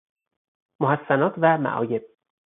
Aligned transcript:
محسنات 0.81 1.33
و 1.37 1.57
معایب 1.57 2.03